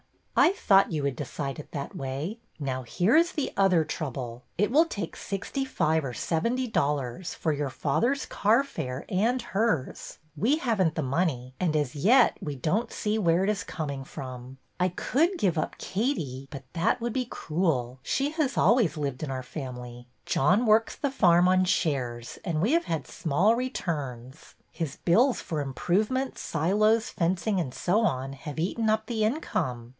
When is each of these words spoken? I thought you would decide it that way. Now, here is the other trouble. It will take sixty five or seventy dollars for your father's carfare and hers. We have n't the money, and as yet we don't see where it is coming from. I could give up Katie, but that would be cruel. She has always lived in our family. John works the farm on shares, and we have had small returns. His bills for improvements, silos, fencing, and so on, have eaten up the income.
I 0.35 0.53
thought 0.53 0.91
you 0.91 1.03
would 1.03 1.15
decide 1.15 1.59
it 1.59 1.71
that 1.73 1.95
way. 1.95 2.39
Now, 2.59 2.81
here 2.81 3.15
is 3.15 3.33
the 3.33 3.53
other 3.55 3.83
trouble. 3.83 4.41
It 4.57 4.71
will 4.71 4.85
take 4.85 5.15
sixty 5.15 5.63
five 5.63 6.03
or 6.03 6.13
seventy 6.13 6.65
dollars 6.67 7.35
for 7.35 7.51
your 7.53 7.69
father's 7.69 8.25
carfare 8.25 9.05
and 9.09 9.39
hers. 9.39 10.17
We 10.35 10.57
have 10.57 10.81
n't 10.81 10.95
the 10.95 11.03
money, 11.03 11.53
and 11.59 11.75
as 11.75 11.93
yet 11.93 12.37
we 12.41 12.55
don't 12.55 12.91
see 12.91 13.19
where 13.19 13.43
it 13.43 13.49
is 13.51 13.63
coming 13.63 14.03
from. 14.03 14.57
I 14.79 14.89
could 14.89 15.37
give 15.37 15.59
up 15.59 15.77
Katie, 15.77 16.47
but 16.49 16.63
that 16.73 16.99
would 16.99 17.13
be 17.13 17.25
cruel. 17.25 17.99
She 18.01 18.31
has 18.31 18.57
always 18.57 18.97
lived 18.97 19.21
in 19.21 19.29
our 19.29 19.43
family. 19.43 20.07
John 20.25 20.65
works 20.65 20.95
the 20.95 21.11
farm 21.11 21.47
on 21.47 21.65
shares, 21.65 22.39
and 22.43 22.59
we 22.59 22.71
have 22.71 22.85
had 22.85 23.05
small 23.05 23.55
returns. 23.55 24.55
His 24.71 24.95
bills 24.95 25.39
for 25.41 25.61
improvements, 25.61 26.41
silos, 26.41 27.11
fencing, 27.11 27.59
and 27.59 27.71
so 27.75 28.01
on, 28.01 28.33
have 28.33 28.57
eaten 28.57 28.89
up 28.89 29.05
the 29.05 29.23
income. 29.23 29.89